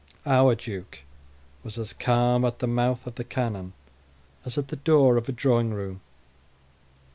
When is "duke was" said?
0.55-1.77